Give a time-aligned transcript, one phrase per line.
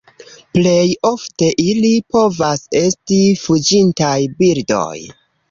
[0.57, 4.99] Plej ofte ili povas esti fuĝintaj birdoj.